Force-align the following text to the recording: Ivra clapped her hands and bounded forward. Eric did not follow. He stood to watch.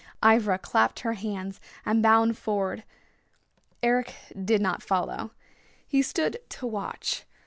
Ivra 0.25 0.57
clapped 0.57 1.01
her 1.01 1.13
hands 1.13 1.61
and 1.85 2.01
bounded 2.01 2.35
forward. 2.35 2.83
Eric 3.83 4.15
did 4.43 4.59
not 4.59 4.81
follow. 4.81 5.29
He 5.85 6.01
stood 6.01 6.39
to 6.49 6.65
watch. 6.65 7.23